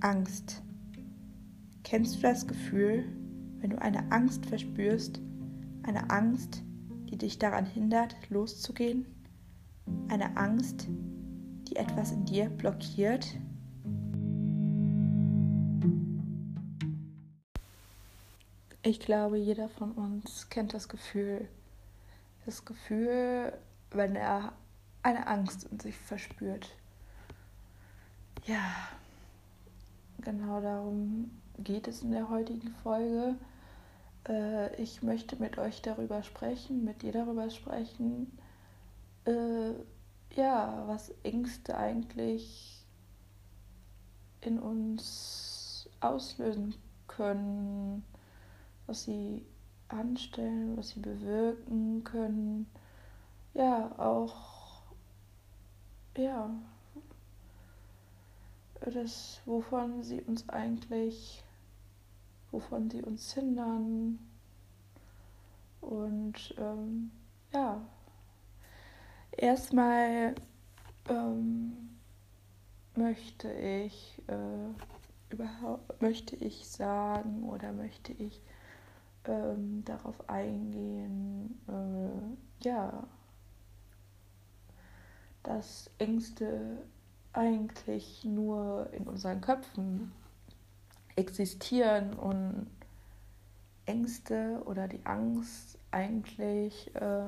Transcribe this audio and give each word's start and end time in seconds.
Angst. 0.00 0.62
Kennst 1.84 2.16
du 2.16 2.22
das 2.22 2.46
Gefühl, 2.46 3.04
wenn 3.58 3.70
du 3.70 3.80
eine 3.80 4.10
Angst 4.10 4.46
verspürst, 4.46 5.20
eine 5.82 6.10
Angst, 6.10 6.62
die 7.10 7.16
dich 7.16 7.38
daran 7.38 7.66
hindert, 7.66 8.16
loszugehen? 8.28 9.06
Eine 10.08 10.36
Angst, 10.36 10.88
die 11.68 11.76
etwas 11.76 12.12
in 12.12 12.24
dir 12.24 12.48
blockiert? 12.48 13.38
Ich 18.82 19.00
glaube, 19.00 19.36
jeder 19.36 19.68
von 19.68 19.92
uns 19.92 20.48
kennt 20.48 20.74
das 20.74 20.88
Gefühl. 20.88 21.48
Das 22.44 22.64
Gefühl, 22.64 23.52
wenn 23.90 24.14
er 24.14 24.52
eine 25.02 25.26
Angst 25.26 25.64
in 25.64 25.80
sich 25.80 25.96
verspürt. 25.96 26.70
Ja, 28.44 28.60
genau 30.26 30.60
darum 30.60 31.30
geht 31.58 31.88
es 31.88 32.02
in 32.02 32.12
der 32.12 32.28
heutigen 32.28 32.68
Folge. 32.82 33.36
Äh, 34.28 34.74
ich 34.82 35.02
möchte 35.02 35.36
mit 35.36 35.56
euch 35.56 35.80
darüber 35.80 36.22
sprechen, 36.22 36.84
mit 36.84 37.00
dir 37.00 37.12
darüber 37.12 37.48
sprechen, 37.48 38.36
äh, 39.24 39.72
ja, 40.34 40.84
was 40.86 41.14
Ängste 41.22 41.78
eigentlich 41.78 42.84
in 44.42 44.58
uns 44.58 45.88
auslösen 46.00 46.74
können 47.06 48.04
was 48.86 49.04
sie 49.04 49.44
anstellen, 49.88 50.76
was 50.76 50.90
sie 50.90 51.00
bewirken 51.00 52.04
können. 52.04 52.66
Ja, 53.54 53.92
auch, 53.98 54.82
ja, 56.16 56.50
das, 58.90 59.40
wovon 59.44 60.02
sie 60.02 60.20
uns 60.22 60.48
eigentlich, 60.48 61.42
wovon 62.50 62.90
sie 62.90 63.02
uns 63.02 63.32
hindern. 63.34 64.18
Und 65.80 66.54
ähm, 66.58 67.10
ja, 67.52 67.80
erstmal 69.32 70.34
ähm, 71.08 71.96
möchte 72.94 73.52
ich 73.52 74.22
äh, 74.26 75.32
überhaupt 75.32 76.00
möchte 76.00 76.36
ich 76.36 76.68
sagen 76.68 77.44
oder 77.44 77.72
möchte 77.72 78.12
ich 78.12 78.40
ähm, 79.24 79.84
darauf 79.84 80.28
eingehen, 80.28 81.60
äh, 81.68 82.64
ja, 82.66 83.06
dass 85.42 85.90
Ängste 85.98 86.78
eigentlich 87.36 88.24
nur 88.24 88.90
in 88.92 89.06
unseren 89.06 89.40
Köpfen 89.40 90.12
existieren 91.16 92.14
und 92.14 92.66
Ängste 93.86 94.62
oder 94.66 94.88
die 94.88 95.04
Angst 95.04 95.78
eigentlich 95.90 96.94
äh, 96.96 97.26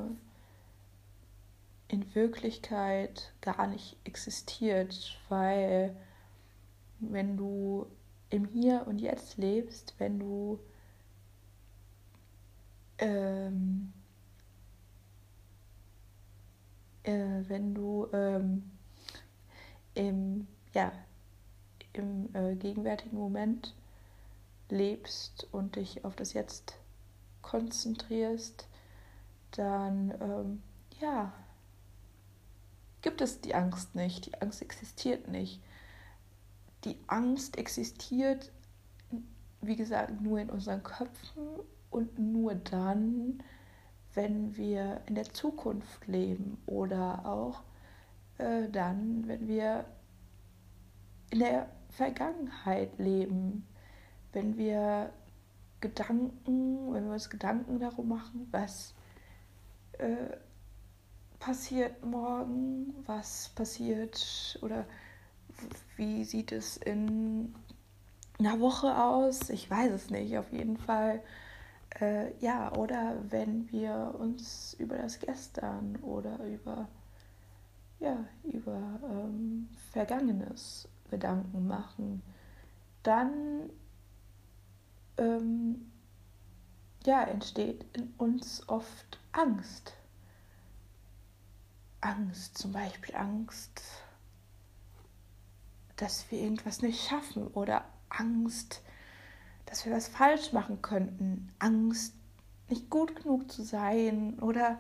in 1.89 2.15
Wirklichkeit 2.15 3.33
gar 3.41 3.67
nicht 3.67 3.97
existiert, 4.05 5.19
weil 5.29 5.97
wenn 7.01 7.37
du 7.37 7.87
im 8.31 8.45
Hier 8.45 8.85
und 8.87 8.99
Jetzt 8.99 9.39
lebst, 9.39 9.95
wenn 9.99 10.19
du 10.19 10.59
ähm, 12.99 13.93
äh, 17.05 17.43
wenn 17.49 17.75
du 17.75 18.09
ähm, 18.13 18.78
im, 19.99 20.47
ja, 20.75 20.93
im 21.93 22.35
äh, 22.35 22.55
gegenwärtigen 22.55 23.19
Moment 23.19 23.75
lebst 24.71 25.49
und 25.51 25.75
dich 25.77 26.05
auf 26.05 26.15
das 26.15 26.35
Jetzt 26.35 26.79
konzentrierst, 27.43 28.69
dann 29.51 30.15
ähm, 30.21 30.63
ja, 31.01 31.33
gibt 33.03 33.21
es 33.21 33.41
die 33.41 33.55
Angst 33.55 33.97
nicht. 33.97 34.27
Die 34.27 34.41
Angst 34.41 34.63
existiert 34.63 35.27
nicht. 35.27 35.61
Die 36.85 36.97
Angst 37.09 37.59
existiert, 37.59 38.53
wie 39.61 39.77
gesagt, 39.77 40.21
nur 40.21 40.39
in 40.39 40.51
unseren 40.51 40.85
Köpfen 40.85 41.49
und 41.91 42.19
nur 42.21 42.55
dann, 42.55 43.43
wenn 44.15 44.57
wir 44.57 45.01
in 45.07 45.17
der 45.17 45.33
Zukunft 45.33 46.07
leben 46.07 46.63
oder 46.67 47.27
auch 47.27 47.63
äh, 48.39 48.69
dann, 48.71 49.27
wenn 49.27 49.47
wir 49.47 49.85
in 51.31 51.41
der 51.41 51.69
Vergangenheit 51.91 52.99
leben, 52.99 53.67
wenn 54.33 54.57
wir 54.57 55.13
Gedanken, 55.81 56.93
wenn 56.93 57.07
wir 57.07 57.13
uns 57.13 57.31
Gedanken 57.31 57.79
darum 57.79 58.09
machen, 58.09 58.49
was 58.51 58.95
äh, 59.99 60.37
passiert 61.39 62.05
morgen, 62.05 62.95
was 63.07 63.51
passiert 63.51 64.59
oder 64.63 64.87
wie 65.97 66.25
sieht 66.25 66.53
es 66.53 66.77
in 66.77 67.55
einer 68.39 68.61
Woche 68.61 68.97
aus, 68.97 69.51
ich 69.51 69.71
weiß 69.71 69.93
es 69.93 70.11
nicht, 70.11 70.37
auf 70.39 70.53
jeden 70.53 70.77
Fall. 70.77 71.23
Äh, 72.01 72.37
ja, 72.39 72.73
oder 72.75 73.17
wenn 73.31 73.71
wir 73.73 74.15
uns 74.19 74.75
über 74.79 74.99
das 74.99 75.19
Gestern 75.19 75.97
oder 76.03 76.39
über, 76.45 76.89
ja, 78.01 78.25
über 78.45 79.01
ähm, 79.03 79.69
Vergangenes 79.93 80.89
Gedanken 81.11 81.67
machen, 81.67 82.23
dann 83.03 83.71
ähm, 85.17 85.91
ja, 87.05 87.23
entsteht 87.23 87.85
in 87.97 88.13
uns 88.19 88.69
oft 88.69 89.19
Angst. 89.33 89.95
Angst, 92.01 92.57
zum 92.59 92.73
Beispiel 92.73 93.15
Angst, 93.17 93.83
dass 95.97 96.31
wir 96.31 96.39
irgendwas 96.41 96.81
nicht 96.83 97.09
schaffen 97.09 97.49
oder 97.49 97.85
Angst, 98.09 98.83
dass 99.67 99.85
wir 99.85 99.93
was 99.93 100.07
falsch 100.09 100.53
machen 100.53 100.81
könnten, 100.81 101.53
Angst, 101.59 102.15
nicht 102.69 102.89
gut 102.89 103.17
genug 103.17 103.51
zu 103.51 103.63
sein 103.63 104.39
oder 104.41 104.79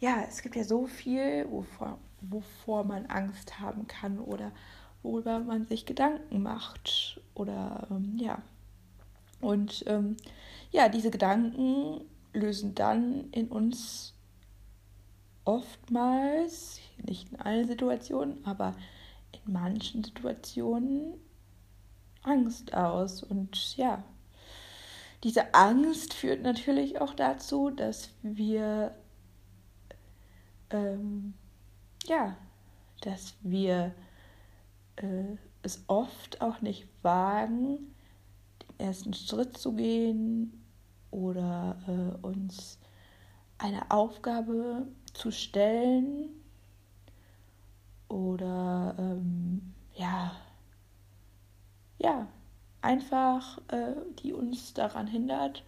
ja, 0.00 0.24
es 0.28 0.42
gibt 0.42 0.56
ja 0.56 0.64
so 0.64 0.86
viel, 0.86 1.46
wovor, 1.50 1.98
wovor 2.20 2.84
man 2.84 3.06
Angst 3.06 3.58
haben 3.60 3.86
kann 3.86 4.18
oder 4.18 4.52
worüber 5.02 5.38
man 5.40 5.66
sich 5.66 5.86
Gedanken 5.86 6.42
macht 6.42 7.20
oder 7.34 7.86
ähm, 7.90 8.16
ja. 8.18 8.42
Und 9.40 9.84
ähm, 9.86 10.16
ja, 10.70 10.88
diese 10.88 11.10
Gedanken 11.10 12.00
lösen 12.32 12.74
dann 12.74 13.30
in 13.30 13.48
uns 13.48 14.14
oftmals, 15.44 16.80
nicht 17.06 17.32
in 17.32 17.40
allen 17.40 17.66
Situationen, 17.66 18.44
aber 18.44 18.74
in 19.32 19.52
manchen 19.52 20.04
Situationen 20.04 21.14
Angst 22.22 22.74
aus. 22.74 23.22
Und 23.22 23.76
ja, 23.76 24.02
diese 25.24 25.54
Angst 25.54 26.14
führt 26.14 26.42
natürlich 26.42 27.00
auch 27.00 27.14
dazu, 27.14 27.70
dass 27.70 28.10
wir 28.22 28.94
ähm, 30.70 31.34
ja, 32.06 32.36
dass 33.00 33.34
wir 33.42 33.94
äh, 34.96 35.36
es 35.62 35.84
oft 35.86 36.40
auch 36.40 36.60
nicht 36.60 36.86
wagen, 37.02 37.94
den 38.62 38.86
ersten 38.86 39.14
Schritt 39.14 39.56
zu 39.56 39.74
gehen 39.74 40.64
oder 41.10 41.78
äh, 41.86 42.26
uns 42.26 42.78
eine 43.58 43.90
Aufgabe 43.90 44.86
zu 45.12 45.30
stellen 45.30 46.30
oder 48.08 48.94
ähm, 48.98 49.74
ja, 49.94 50.32
ja, 51.98 52.28
einfach, 52.80 53.58
äh, 53.68 53.94
die 54.22 54.32
uns 54.32 54.72
daran 54.74 55.06
hindert, 55.06 55.64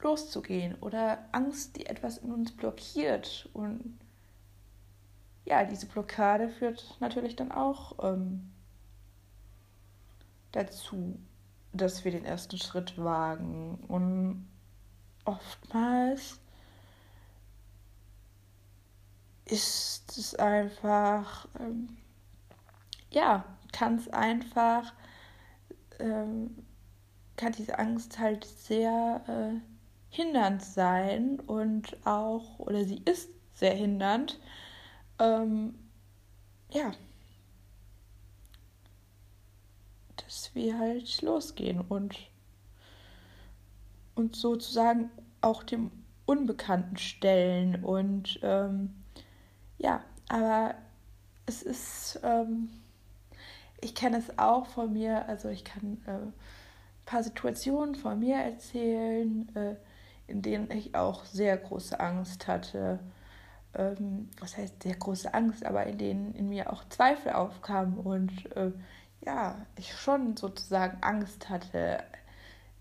loszugehen 0.00 0.74
oder 0.80 1.24
Angst, 1.32 1.76
die 1.76 1.86
etwas 1.86 2.18
in 2.18 2.32
uns 2.32 2.52
blockiert. 2.52 3.48
Und 3.52 3.98
ja, 5.48 5.64
diese 5.64 5.86
Blockade 5.86 6.48
führt 6.48 6.96
natürlich 7.00 7.36
dann 7.36 7.50
auch 7.50 7.92
ähm, 8.02 8.50
dazu, 10.52 11.18
dass 11.72 12.04
wir 12.04 12.12
den 12.12 12.24
ersten 12.24 12.58
Schritt 12.58 13.02
wagen. 13.02 13.78
Und 13.88 14.46
oftmals 15.24 16.38
ist 19.46 20.18
es 20.18 20.34
einfach, 20.34 21.48
ähm, 21.58 21.96
ja, 23.10 23.44
kann 23.72 23.96
es 23.96 24.08
einfach 24.08 24.92
ähm, 25.98 26.64
kann 27.36 27.52
diese 27.52 27.78
Angst 27.78 28.18
halt 28.18 28.44
sehr 28.44 29.22
äh, 29.28 29.60
hindernd 30.10 30.62
sein 30.62 31.40
und 31.40 31.96
auch, 32.06 32.58
oder 32.58 32.84
sie 32.84 33.00
ist 33.04 33.30
sehr 33.54 33.74
hindernd. 33.74 34.38
Ähm, 35.18 35.74
ja. 36.70 36.92
dass 40.16 40.54
wir 40.54 40.78
halt 40.78 41.22
losgehen 41.22 41.80
und 41.80 42.16
und 44.14 44.36
sozusagen 44.36 45.10
auch 45.40 45.62
dem 45.62 45.90
Unbekannten 46.26 46.96
stellen. 46.98 47.82
Und 47.84 48.38
ähm, 48.42 48.94
ja, 49.78 50.02
aber 50.28 50.74
es 51.46 51.62
ist, 51.62 52.20
ähm, 52.22 52.68
ich 53.80 53.94
kenne 53.94 54.18
es 54.18 54.38
auch 54.38 54.66
von 54.66 54.92
mir, 54.92 55.26
also 55.28 55.48
ich 55.48 55.64
kann 55.64 56.02
äh, 56.06 56.10
ein 56.10 56.32
paar 57.06 57.22
Situationen 57.22 57.94
von 57.94 58.18
mir 58.18 58.36
erzählen, 58.36 59.48
äh, 59.54 59.76
in 60.26 60.42
denen 60.42 60.70
ich 60.72 60.94
auch 60.94 61.24
sehr 61.24 61.56
große 61.56 61.98
Angst 61.98 62.48
hatte. 62.48 62.98
Ähm, 63.78 64.28
was 64.40 64.56
heißt 64.56 64.82
sehr 64.82 64.96
große 64.96 65.32
Angst, 65.32 65.64
aber 65.64 65.86
in 65.86 65.98
denen 65.98 66.34
in 66.34 66.48
mir 66.48 66.72
auch 66.72 66.84
Zweifel 66.88 67.32
aufkamen 67.32 67.96
und 67.96 68.54
äh, 68.56 68.72
ja, 69.20 69.56
ich 69.76 69.94
schon 69.96 70.36
sozusagen 70.36 70.98
Angst 71.02 71.48
hatte, 71.48 72.02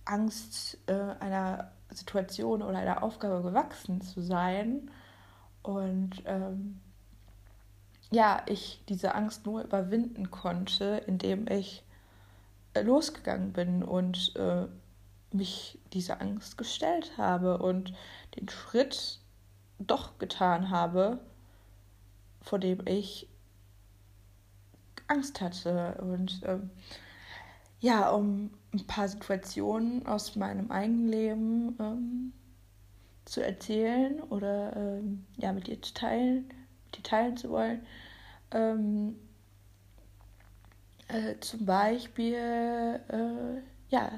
Angst 0.05 0.77
äh, 0.87 1.15
einer 1.19 1.71
Situation 1.91 2.63
oder 2.63 2.79
einer 2.79 3.03
Aufgabe 3.03 3.43
gewachsen 3.43 4.01
zu 4.01 4.21
sein. 4.21 4.89
Und 5.61 6.23
ähm, 6.25 6.79
ja, 8.11 8.41
ich 8.47 8.83
diese 8.89 9.15
Angst 9.15 9.45
nur 9.45 9.63
überwinden 9.63 10.31
konnte, 10.31 11.03
indem 11.05 11.47
ich 11.47 11.83
äh, 12.73 12.81
losgegangen 12.81 13.53
bin 13.53 13.83
und 13.83 14.35
äh, 14.35 14.65
mich 15.35 15.79
dieser 15.93 16.21
Angst 16.21 16.57
gestellt 16.57 17.17
habe 17.17 17.57
und 17.57 17.93
den 18.35 18.47
Schritt 18.49 19.19
doch 19.79 20.17
getan 20.17 20.69
habe, 20.69 21.19
vor 22.41 22.59
dem 22.59 22.85
ich 22.87 23.27
Angst 25.07 25.41
hatte. 25.41 25.97
Und 26.01 26.41
ähm, 26.45 26.69
ja, 27.79 28.09
um 28.09 28.51
ein 28.73 28.85
paar 28.87 29.07
Situationen 29.07 30.05
aus 30.05 30.35
meinem 30.35 30.71
eigenen 30.71 31.07
Leben 31.07 31.75
ähm, 31.79 32.33
zu 33.25 33.43
erzählen 33.43 34.21
oder 34.21 34.75
ähm, 34.75 35.25
ja, 35.37 35.53
mit 35.53 35.67
dir 35.67 35.81
zu 35.81 35.93
teilen, 35.93 36.47
mit 36.85 36.97
dir 36.97 37.03
teilen 37.03 37.37
zu 37.37 37.49
wollen. 37.49 37.85
Ähm, 38.51 39.15
äh, 41.07 41.35
zum 41.39 41.65
Beispiel, 41.65 42.35
äh, 42.35 43.61
ja, 43.89 44.11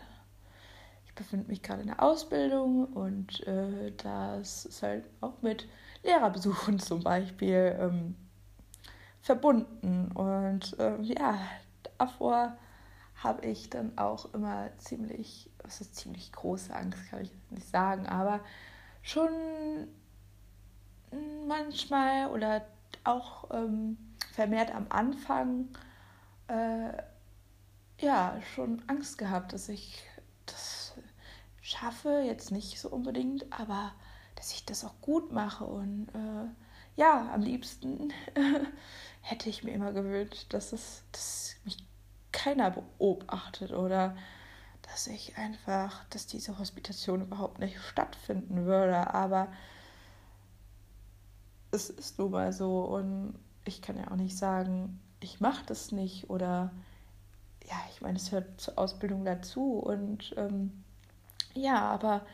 befinde 1.20 1.48
mich 1.48 1.62
gerade 1.62 1.82
in 1.82 1.88
der 1.88 2.02
Ausbildung 2.02 2.86
und 2.86 3.46
äh, 3.46 3.92
das 3.98 4.66
ist 4.66 4.82
halt 4.82 5.04
auch 5.20 5.42
mit 5.42 5.68
Lehrerbesuchen 6.02 6.80
zum 6.80 7.04
Beispiel 7.04 7.78
ähm, 7.78 8.16
verbunden. 9.22 10.12
Und 10.14 10.78
ähm, 10.80 11.04
ja, 11.04 11.38
davor 11.98 12.58
habe 13.22 13.46
ich 13.46 13.70
dann 13.70 13.98
auch 13.98 14.34
immer 14.34 14.70
ziemlich, 14.78 15.52
was 15.62 15.82
ist 15.82 15.98
ziemlich 15.98 16.32
große 16.32 16.74
Angst, 16.74 17.10
kann 17.10 17.22
ich 17.22 17.32
nicht 17.50 17.68
sagen, 17.68 18.08
aber 18.08 18.40
schon 19.02 19.30
manchmal 21.48 22.30
oder 22.30 22.62
auch 23.04 23.50
ähm, 23.52 23.98
vermehrt 24.32 24.74
am 24.74 24.86
Anfang 24.88 25.68
äh, 26.48 26.94
ja 28.00 28.40
schon 28.56 28.82
Angst 28.88 29.18
gehabt, 29.18 29.52
dass 29.52 29.68
ich 29.68 30.02
das 30.46 30.79
schaffe, 31.70 32.24
jetzt 32.26 32.52
nicht 32.52 32.80
so 32.80 32.90
unbedingt, 32.90 33.52
aber 33.52 33.94
dass 34.36 34.54
ich 34.54 34.66
das 34.66 34.86
auch 34.86 35.00
gut 35.02 35.32
mache 35.32 35.66
und 35.66 36.08
äh, 36.14 37.00
ja, 37.00 37.32
am 37.34 37.42
liebsten 37.42 38.12
hätte 39.22 39.50
ich 39.50 39.64
mir 39.64 39.72
immer 39.72 39.94
gewünscht, 39.94 40.48
dass 40.50 40.74
es 40.74 41.04
dass 41.12 41.56
mich 41.66 41.78
keiner 42.32 42.72
beobachtet 42.72 43.72
oder 43.72 44.16
dass 44.84 45.08
ich 45.08 45.38
einfach, 45.38 46.06
dass 46.10 46.26
diese 46.28 46.58
Hospitation 46.58 47.22
überhaupt 47.22 47.60
nicht 47.60 47.80
stattfinden 47.80 48.66
würde. 48.66 49.14
Aber 49.14 49.52
es 51.72 51.90
ist 51.90 52.18
nun 52.18 52.32
mal 52.32 52.52
so 52.54 52.82
und 52.82 53.38
ich 53.66 53.82
kann 53.82 53.98
ja 53.98 54.10
auch 54.10 54.16
nicht 54.16 54.38
sagen, 54.38 55.00
ich 55.20 55.40
mache 55.40 55.66
das 55.66 55.92
nicht 55.92 56.30
oder 56.30 56.72
ja, 57.66 57.76
ich 57.94 58.02
meine, 58.02 58.18
es 58.18 58.32
hört 58.32 58.60
zur 58.60 58.80
Ausbildung 58.80 59.26
dazu 59.26 59.74
und 59.74 60.34
ähm, 60.38 60.84
ja, 61.54 61.82
aber 61.82 62.26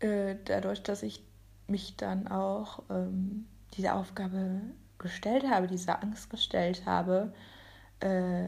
äh, 0.00 0.36
dadurch, 0.44 0.82
dass 0.82 1.02
ich 1.02 1.22
mich 1.66 1.96
dann 1.96 2.28
auch 2.28 2.82
ähm, 2.90 3.46
diese 3.74 3.94
Aufgabe 3.94 4.62
gestellt 4.98 5.44
habe, 5.48 5.66
diese 5.66 6.00
Angst 6.02 6.30
gestellt 6.30 6.86
habe, 6.86 7.32
äh, 8.00 8.46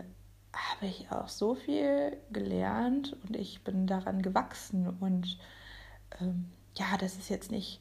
habe 0.52 0.87
ich 0.87 1.10
auch 1.10 1.28
so 1.28 1.55
viel 1.55 2.16
gelernt 2.31 3.16
und 3.25 3.37
ich 3.37 3.62
bin 3.64 3.87
daran 3.87 4.22
gewachsen. 4.22 4.88
Und 5.00 5.38
ähm, 6.20 6.50
ja, 6.76 6.96
das 6.99 7.16
ist 7.16 7.28
jetzt 7.28 7.50
nicht 7.50 7.81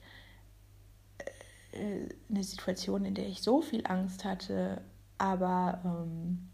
äh, 1.71 2.09
eine 2.29 2.43
Situation, 2.43 3.05
in 3.05 3.15
der 3.15 3.27
ich 3.27 3.41
so 3.41 3.61
viel 3.61 3.85
Angst 3.87 4.25
hatte, 4.25 4.81
aber 5.17 5.81
ähm, 5.85 6.49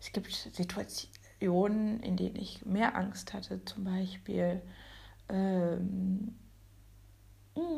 es 0.00 0.12
gibt 0.12 0.32
Situationen, 0.32 1.17
in 2.00 2.16
denen 2.16 2.36
ich 2.36 2.64
mehr 2.66 2.96
Angst 2.96 3.32
hatte, 3.32 3.64
zum 3.64 3.84
Beispiel 3.84 4.60
ähm, 5.28 6.34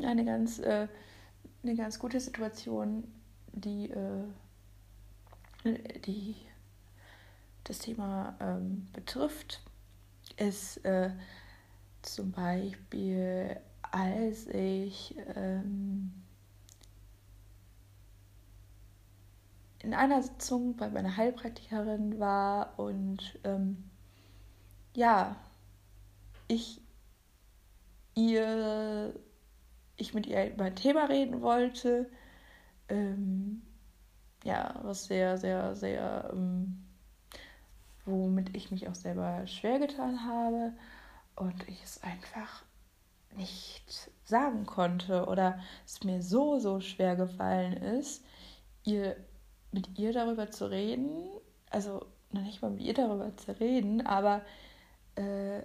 eine 0.03 0.25
ganz, 0.25 0.59
äh, 0.59 0.89
eine 1.63 1.75
ganz 1.77 1.99
gute 1.99 2.21
Situation, 2.21 3.05
die 3.53 3.91
äh, 3.91 4.25
die 6.07 6.37
das 7.65 7.81
Thema 7.81 8.35
ähm, 8.41 8.89
betrifft, 8.93 9.63
ist 10.37 10.79
äh, 10.85 11.11
zum 12.03 12.33
Beispiel, 12.33 13.57
als 13.83 14.47
ich 14.49 15.15
ähm, 15.37 16.13
in 19.83 19.95
einer 19.95 20.23
Sitzung 20.23 20.77
bei 20.77 20.89
meiner 20.89 21.17
Heilpraktikerin 21.17 22.19
war 22.19 22.79
und 22.79 23.39
ähm, 23.45 23.91
ja, 24.95 25.37
ich 26.49 26.81
ihr, 28.15 29.15
ich 29.97 30.15
mit 30.15 30.27
ihr 30.27 30.51
über 30.51 30.65
ein 30.65 30.77
Thema 30.77 31.05
reden 31.05 31.41
wollte, 31.41 32.11
ähm, 32.89 33.63
ja, 34.45 34.81
was 34.83 35.05
sehr, 35.05 35.39
sehr, 35.39 35.75
sehr, 35.77 36.31
ähm, 36.33 36.85
womit 38.05 38.57
ich 38.57 38.71
mich 38.71 38.89
auch 38.89 38.95
selber 38.95 39.47
schwer 39.47 39.79
getan 39.79 40.25
habe 40.25 40.73
und 41.37 41.69
ich 41.69 41.83
es 41.83 42.03
einfach 42.03 42.65
nicht 43.37 44.11
sagen 44.25 44.67
konnte 44.67 45.27
oder 45.27 45.61
es 45.87 46.03
mir 46.03 46.21
so, 46.21 46.59
so 46.59 46.81
schwer 46.81 47.17
gefallen 47.17 47.75
ist, 47.75 48.25
ihr 48.85 49.17
mit 49.73 49.99
ihr 49.99 50.13
darüber 50.13 50.51
zu 50.51 50.71
reden, 50.71 51.23
also 51.71 52.07
noch 52.33 52.43
nicht 52.43 52.63
mal 52.63 52.71
mit 52.71 52.83
ihr 52.83 52.95
darüber 52.95 53.37
zu 53.37 53.59
reden, 53.59 54.07
aber 54.07 54.43
äh, 55.17 55.59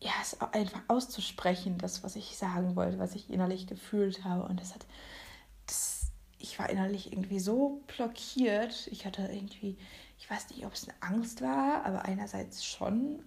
ja, 0.00 0.12
es 0.22 0.40
einfach 0.40 0.82
auszusprechen, 0.88 1.78
das, 1.78 2.04
was 2.04 2.16
ich 2.16 2.36
sagen 2.36 2.76
wollte, 2.76 2.98
was 2.98 3.14
ich 3.14 3.30
innerlich 3.30 3.66
gefühlt 3.66 4.24
habe. 4.24 4.44
Und 4.44 4.60
das 4.60 4.74
hat, 4.74 4.86
das 5.66 6.12
ich 6.38 6.58
war 6.58 6.70
innerlich 6.70 7.12
irgendwie 7.12 7.40
so 7.40 7.82
blockiert. 7.88 8.86
Ich 8.92 9.06
hatte 9.06 9.22
irgendwie, 9.22 9.76
ich 10.18 10.30
weiß 10.30 10.50
nicht, 10.50 10.64
ob 10.64 10.72
es 10.72 10.88
eine 10.88 10.96
Angst 11.02 11.42
war, 11.42 11.84
aber 11.84 12.04
einerseits 12.04 12.64
schon, 12.64 13.24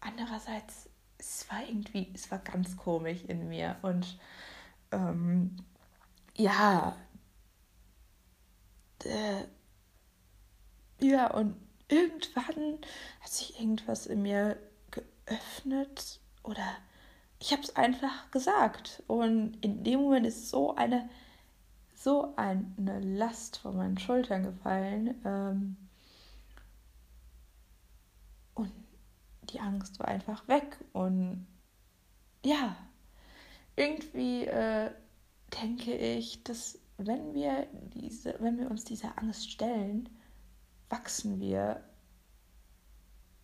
andererseits, 0.00 0.88
es 1.18 1.46
war 1.50 1.62
irgendwie, 1.66 2.10
es 2.14 2.30
war 2.30 2.38
ganz 2.38 2.76
komisch 2.76 3.22
in 3.28 3.48
mir. 3.48 3.76
Und 3.82 4.18
ähm, 4.92 5.56
ja, 6.36 6.96
äh, 9.06 9.44
ja, 11.00 11.30
und 11.30 11.56
irgendwann 11.88 12.78
hat 13.20 13.30
sich 13.30 13.58
irgendwas 13.58 14.06
in 14.06 14.22
mir 14.22 14.56
geöffnet 14.90 16.20
oder 16.42 16.76
ich 17.40 17.52
habe 17.52 17.62
es 17.62 17.76
einfach 17.76 18.30
gesagt. 18.30 19.02
Und 19.06 19.58
in 19.60 19.84
dem 19.84 20.00
Moment 20.00 20.26
ist 20.26 20.48
so 20.50 20.74
eine 20.76 21.08
so 21.94 22.34
eine 22.36 23.00
Last 23.00 23.58
von 23.58 23.76
meinen 23.76 23.98
Schultern 23.98 24.44
gefallen. 24.44 25.20
Ähm, 25.24 25.76
und 28.54 28.72
die 29.44 29.60
Angst 29.60 29.98
war 29.98 30.08
einfach 30.08 30.46
weg. 30.46 30.76
Und 30.92 31.46
ja, 32.44 32.76
irgendwie 33.76 34.44
äh, 34.44 34.90
denke 35.62 35.94
ich, 35.94 36.44
dass 36.44 36.78
wenn 36.96 37.34
wir 37.34 37.66
diese, 37.94 38.36
wenn 38.40 38.58
wir 38.58 38.70
uns 38.70 38.84
dieser 38.84 39.18
Angst 39.18 39.50
stellen, 39.50 40.08
wachsen 40.88 41.40
wir 41.40 41.82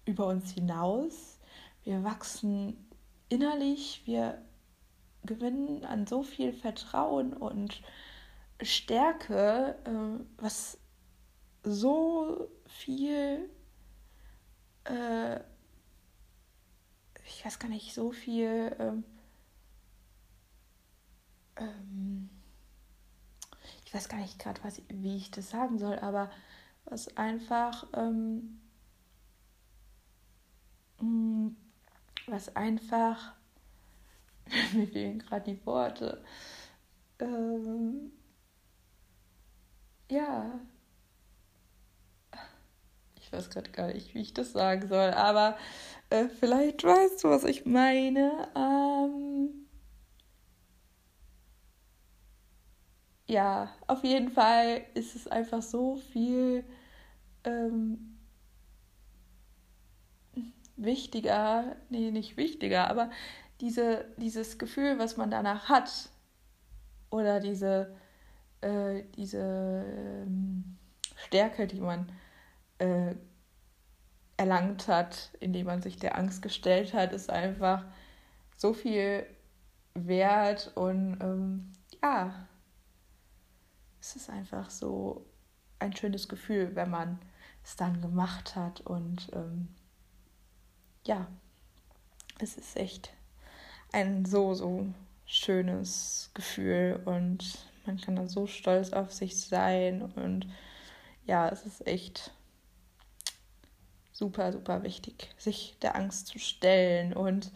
über 0.04 0.26
uns 0.26 0.52
hinaus. 0.52 1.38
Wir 1.82 2.04
wachsen 2.04 2.76
innerlich, 3.28 4.02
wir 4.04 4.42
gewinnen 5.24 5.84
an 5.84 6.06
so 6.06 6.22
viel 6.22 6.52
Vertrauen 6.52 7.32
und 7.32 7.82
Stärke, 8.62 9.76
äh, 9.84 10.24
was 10.36 10.78
so 11.62 12.48
viel, 12.66 13.50
äh, 14.84 15.40
ich 17.24 17.44
weiß 17.44 17.58
gar 17.58 17.68
nicht, 17.68 17.94
so 17.94 18.12
viel, 18.12 18.74
ähm, 18.78 19.04
ähm, 21.56 22.30
ich 23.90 23.94
weiß 23.94 24.08
gar 24.08 24.18
nicht 24.18 24.38
gerade, 24.38 24.60
wie 24.88 25.16
ich 25.16 25.32
das 25.32 25.50
sagen 25.50 25.76
soll, 25.80 25.98
aber 25.98 26.30
was 26.84 27.16
einfach, 27.16 27.88
ähm, 27.92 28.60
mm, 31.00 31.48
was 32.28 32.54
einfach, 32.54 33.32
mir 34.74 34.86
fehlen 34.86 35.18
gerade 35.18 35.52
die 35.52 35.66
Worte, 35.66 36.22
ähm, 37.18 38.12
ja, 40.08 40.60
ich 43.16 43.32
weiß 43.32 43.50
gerade 43.50 43.72
gar 43.72 43.88
nicht, 43.88 44.14
wie 44.14 44.20
ich 44.20 44.34
das 44.34 44.52
sagen 44.52 44.86
soll, 44.86 45.10
aber 45.10 45.58
äh, 46.10 46.28
vielleicht 46.28 46.84
weißt 46.84 47.24
du, 47.24 47.30
was 47.30 47.42
ich 47.42 47.66
meine. 47.66 48.48
Ähm, 48.54 49.59
ja, 53.30 53.68
auf 53.86 54.02
jeden 54.02 54.28
Fall 54.30 54.82
ist 54.94 55.14
es 55.14 55.28
einfach 55.28 55.62
so 55.62 55.96
viel 55.96 56.64
ähm, 57.44 58.18
wichtiger, 60.76 61.76
nee, 61.90 62.10
nicht 62.10 62.36
wichtiger, 62.36 62.90
aber 62.90 63.10
diese, 63.60 64.06
dieses 64.16 64.58
Gefühl, 64.58 64.98
was 64.98 65.16
man 65.16 65.30
danach 65.30 65.68
hat, 65.68 66.10
oder 67.10 67.38
diese, 67.38 67.94
äh, 68.62 69.04
diese 69.16 69.84
ähm, 69.86 70.76
Stärke, 71.14 71.68
die 71.68 71.80
man 71.80 72.10
äh, 72.78 73.14
erlangt 74.36 74.88
hat, 74.88 75.30
indem 75.38 75.66
man 75.66 75.82
sich 75.82 75.98
der 75.98 76.18
Angst 76.18 76.42
gestellt 76.42 76.94
hat, 76.94 77.12
ist 77.12 77.30
einfach 77.30 77.84
so 78.56 78.72
viel 78.74 79.24
wert 79.94 80.72
und 80.74 81.18
ähm, 81.20 81.72
ja, 82.02 82.48
es 84.00 84.16
ist 84.16 84.30
einfach 84.30 84.70
so 84.70 85.26
ein 85.78 85.94
schönes 85.94 86.28
Gefühl, 86.28 86.74
wenn 86.74 86.90
man 86.90 87.18
es 87.64 87.76
dann 87.76 88.00
gemacht 88.00 88.56
hat 88.56 88.80
und 88.82 89.30
ähm, 89.32 89.68
ja, 91.04 91.26
es 92.38 92.56
ist 92.56 92.76
echt 92.76 93.12
ein 93.92 94.24
so, 94.24 94.54
so 94.54 94.86
schönes 95.26 96.30
Gefühl 96.34 97.00
und 97.04 97.58
man 97.86 98.00
kann 98.00 98.16
dann 98.16 98.28
so 98.28 98.46
stolz 98.46 98.92
auf 98.92 99.12
sich 99.12 99.38
sein 99.38 100.02
und 100.02 100.46
ja, 101.24 101.48
es 101.48 101.64
ist 101.66 101.86
echt 101.86 102.32
super, 104.20 104.52
super 104.52 104.82
wichtig, 104.82 105.30
sich 105.38 105.76
der 105.80 105.96
Angst 105.96 106.26
zu 106.26 106.38
stellen. 106.38 107.14
Und 107.14 107.50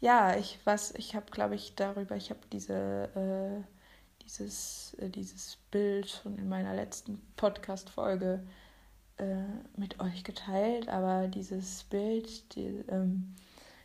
ja, 0.00 0.36
ich 0.36 0.58
was, 0.64 0.92
ich 0.94 1.14
habe, 1.14 1.30
glaube 1.30 1.54
ich, 1.54 1.74
darüber, 1.76 2.16
ich 2.16 2.30
habe 2.30 2.40
diese, 2.52 3.64
äh, 3.64 3.77
dieses, 4.28 4.94
äh, 4.98 5.08
dieses 5.08 5.56
Bild 5.70 6.08
schon 6.08 6.38
in 6.38 6.48
meiner 6.48 6.74
letzten 6.74 7.20
Podcast-Folge 7.36 8.42
äh, 9.16 9.42
mit 9.76 10.00
euch 10.00 10.22
geteilt, 10.22 10.88
aber 10.88 11.28
dieses 11.28 11.84
Bild, 11.84 12.54
die, 12.54 12.84
ähm, 12.88 13.34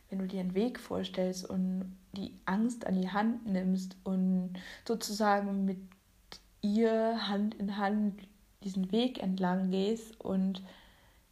wenn 0.09 0.19
du 0.19 0.27
dir 0.27 0.41
einen 0.41 0.53
Weg 0.53 0.79
vorstellst 0.79 1.49
und 1.49 1.95
die 2.11 2.33
Angst 2.45 2.85
an 2.85 3.01
die 3.01 3.09
Hand 3.09 3.47
nimmst 3.47 3.95
und 4.03 4.53
sozusagen 4.87 5.65
mit 5.65 5.79
ihr 6.61 7.27
Hand 7.27 7.55
in 7.55 7.77
Hand 7.77 8.21
diesen 8.63 8.91
Weg 8.91 9.21
entlang 9.21 9.71
gehst 9.71 10.19
und 10.21 10.61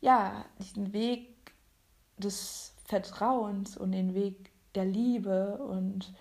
ja, 0.02 0.46
diesen 0.60 0.94
Weg 0.94 1.28
des 2.18 2.74
Vertrauens 2.86 3.78
und 3.78 3.92
den 3.92 4.16
Weg 4.16 4.52
der 4.74 4.86
Liebe 4.86 5.58
und 5.58 6.14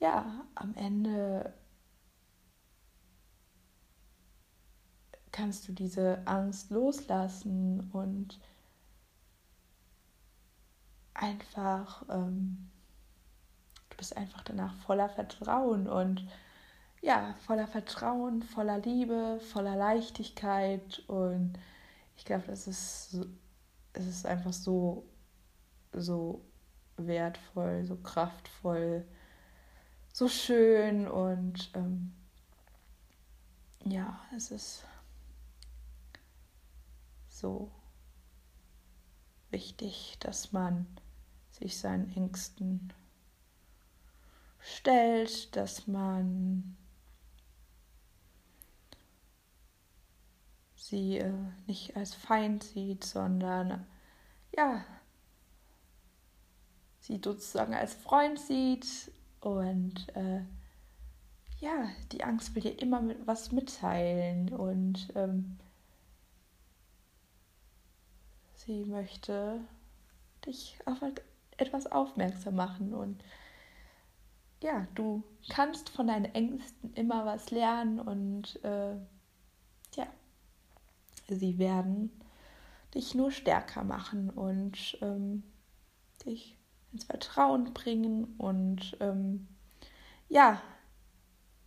ja, 0.00 0.44
am 0.54 0.74
Ende 0.76 1.52
kannst 5.38 5.68
du 5.68 5.72
diese 5.72 6.18
Angst 6.24 6.70
loslassen 6.70 7.88
und 7.92 8.40
einfach, 11.14 12.02
ähm, 12.10 12.68
du 13.90 13.96
bist 13.96 14.16
einfach 14.16 14.42
danach 14.42 14.74
voller 14.74 15.08
Vertrauen 15.08 15.86
und 15.86 16.26
ja, 17.02 17.36
voller 17.46 17.68
Vertrauen, 17.68 18.42
voller 18.42 18.78
Liebe, 18.78 19.38
voller 19.52 19.76
Leichtigkeit 19.76 21.04
und 21.06 21.56
ich 22.16 22.24
glaube, 22.24 22.48
das 22.48 22.66
ist, 22.66 23.16
es 23.92 24.06
ist 24.06 24.26
einfach 24.26 24.52
so, 24.52 25.06
so 25.92 26.44
wertvoll, 26.96 27.84
so 27.84 27.94
kraftvoll, 27.94 29.06
so 30.12 30.26
schön 30.26 31.06
und 31.06 31.70
ähm, 31.74 32.12
ja, 33.84 34.18
es 34.36 34.50
ist 34.50 34.84
so 37.38 37.70
wichtig, 39.50 40.16
dass 40.20 40.52
man 40.52 40.86
sich 41.50 41.78
seinen 41.78 42.12
Ängsten 42.14 42.92
stellt, 44.60 45.54
dass 45.56 45.86
man 45.86 46.76
sie 50.74 51.18
äh, 51.18 51.32
nicht 51.66 51.96
als 51.96 52.14
Feind 52.14 52.64
sieht, 52.64 53.04
sondern 53.04 53.86
ja, 54.56 54.84
sie 57.00 57.20
sozusagen 57.22 57.74
als 57.74 57.94
Freund 57.94 58.38
sieht 58.38 59.12
und 59.40 60.08
äh, 60.16 60.42
ja, 61.60 61.88
die 62.12 62.24
Angst 62.24 62.54
will 62.54 62.62
dir 62.62 62.80
immer 62.80 63.00
mit 63.00 63.26
was 63.26 63.52
mitteilen 63.52 64.52
und 64.52 65.08
ähm, 65.14 65.58
sie 68.68 68.84
möchte 68.84 69.60
dich 70.46 70.78
auf 70.84 70.98
etwas 71.56 71.86
aufmerksam 71.86 72.54
machen 72.54 72.92
und 72.92 73.24
ja, 74.62 74.86
du 74.94 75.22
kannst 75.48 75.88
von 75.88 76.06
deinen 76.06 76.26
Ängsten 76.26 76.92
immer 76.92 77.24
was 77.24 77.50
lernen 77.50 77.98
und 77.98 78.62
äh, 78.64 78.94
ja, 79.94 80.06
sie 81.28 81.58
werden 81.58 82.10
dich 82.94 83.14
nur 83.14 83.30
stärker 83.30 83.84
machen 83.84 84.28
und 84.28 84.98
ähm, 85.00 85.44
dich 86.26 86.58
ins 86.92 87.04
Vertrauen 87.04 87.72
bringen 87.72 88.34
und 88.36 88.98
ähm, 89.00 89.48
ja, 90.28 90.60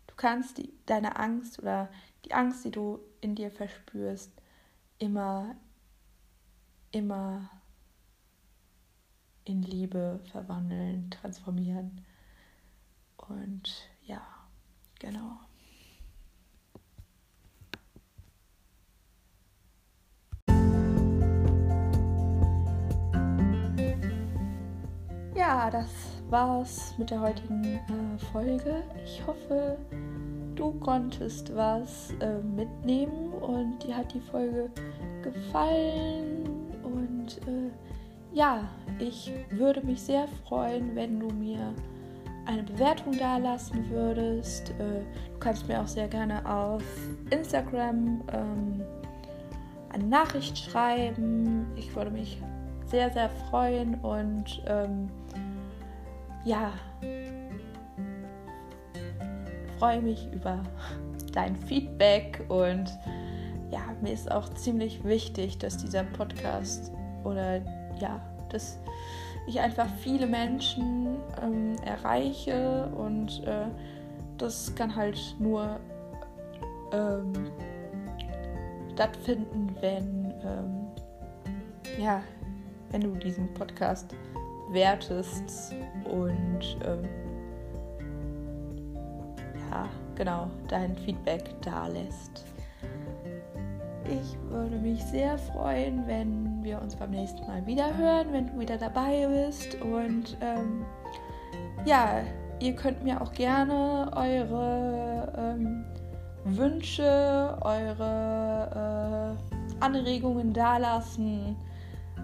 du 0.05 0.13
kannst 0.17 0.59
die, 0.59 0.71
deine 0.85 1.15
Angst 1.15 1.57
oder 1.57 1.89
die 2.25 2.33
Angst, 2.33 2.63
die 2.63 2.71
du 2.71 2.99
in 3.21 3.33
dir 3.33 3.49
verspürst, 3.49 4.31
immer, 4.99 5.55
immer 6.91 7.49
in 9.43 9.63
Liebe 9.63 10.19
verwandeln, 10.31 11.09
transformieren. 11.09 12.05
Und 13.17 13.89
ja, 14.05 14.21
genau. 14.99 15.39
ja, 25.41 25.69
das 25.69 25.89
war's 26.29 26.93
mit 26.97 27.09
der 27.09 27.19
heutigen 27.19 27.63
äh, 27.65 28.19
Folge. 28.31 28.83
Ich 29.03 29.25
hoffe, 29.25 29.77
du 30.55 30.71
konntest 30.79 31.53
was 31.55 32.11
äh, 32.21 32.41
mitnehmen 32.41 33.33
und 33.33 33.83
dir 33.83 33.97
hat 33.97 34.13
die 34.13 34.21
Folge 34.21 34.69
gefallen. 35.23 36.30
Äh, 37.39 37.71
ja, 38.33 38.63
ich 38.99 39.31
würde 39.51 39.85
mich 39.85 40.01
sehr 40.01 40.27
freuen, 40.47 40.95
wenn 40.95 41.19
du 41.19 41.27
mir 41.29 41.73
eine 42.45 42.63
Bewertung 42.63 43.17
da 43.17 43.37
lassen 43.37 43.89
würdest. 43.89 44.71
Äh, 44.71 45.01
du 45.33 45.39
kannst 45.39 45.67
mir 45.67 45.81
auch 45.81 45.87
sehr 45.87 46.07
gerne 46.07 46.45
auf 46.45 46.83
Instagram 47.29 48.21
ähm, 48.31 48.81
eine 49.89 50.05
Nachricht 50.05 50.57
schreiben. 50.57 51.65
Ich 51.75 51.93
würde 51.95 52.11
mich 52.11 52.41
sehr, 52.85 53.11
sehr 53.11 53.29
freuen 53.49 53.95
und 53.95 54.61
ähm, 54.65 55.09
ja, 56.43 56.73
freue 59.77 60.01
mich 60.01 60.27
über 60.33 60.63
dein 61.33 61.55
Feedback 61.55 62.43
und 62.49 62.89
ja, 63.71 63.79
mir 64.01 64.11
ist 64.11 64.31
auch 64.31 64.49
ziemlich 64.53 65.03
wichtig, 65.03 65.57
dass 65.57 65.77
dieser 65.77 66.03
Podcast 66.03 66.91
oder 67.23 67.61
ja, 67.99 68.19
dass 68.49 68.79
ich 69.47 69.59
einfach 69.59 69.87
viele 69.99 70.27
Menschen 70.27 71.17
ähm, 71.41 71.75
erreiche 71.83 72.87
und 72.95 73.43
äh, 73.45 73.67
das 74.37 74.73
kann 74.75 74.95
halt 74.95 75.19
nur 75.39 75.79
ähm, 76.91 77.31
stattfinden, 78.93 79.75
wenn, 79.79 80.33
ähm, 80.43 80.87
ja, 81.99 82.21
wenn 82.91 83.01
du 83.01 83.15
diesen 83.15 83.53
Podcast 83.53 84.15
wertest 84.71 85.73
und 86.05 86.77
ähm, 86.85 87.07
ja, 89.69 89.87
genau, 90.15 90.49
dein 90.67 90.95
Feedback 90.97 91.49
da 91.61 91.87
lässt. 91.87 92.45
Ich 94.11 94.37
würde 94.49 94.75
mich 94.75 95.01
sehr 95.05 95.37
freuen, 95.37 96.05
wenn 96.05 96.61
wir 96.63 96.81
uns 96.81 96.95
beim 96.97 97.11
nächsten 97.11 97.47
Mal 97.47 97.65
wieder 97.65 97.95
hören, 97.95 98.27
wenn 98.31 98.47
du 98.47 98.59
wieder 98.59 98.77
dabei 98.77 99.25
bist. 99.27 99.79
Und 99.81 100.37
ähm, 100.41 100.85
ja, 101.85 102.21
ihr 102.59 102.75
könnt 102.75 103.03
mir 103.03 103.21
auch 103.21 103.31
gerne 103.31 104.11
eure 104.13 105.31
ähm, 105.37 105.85
Wünsche, 106.43 107.57
eure 107.61 109.37
äh, 109.37 109.83
Anregungen 109.83 110.51
dalassen. 110.51 111.55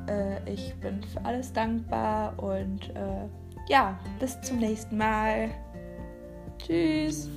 Äh, 0.10 0.52
ich 0.52 0.76
bin 0.82 1.02
für 1.04 1.24
alles 1.24 1.54
dankbar 1.54 2.34
und 2.38 2.90
äh, 2.96 3.28
ja, 3.70 3.98
bis 4.20 4.40
zum 4.42 4.60
nächsten 4.60 4.98
Mal. 4.98 5.50
Tschüss. 6.58 7.30